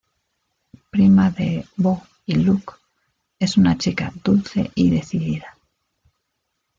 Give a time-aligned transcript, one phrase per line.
[0.89, 2.73] Prima de Bo y Luke,
[3.37, 5.55] es una chica dulce y decidida.